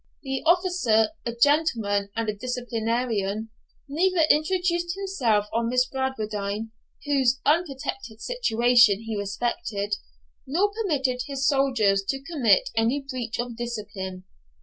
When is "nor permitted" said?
10.47-11.25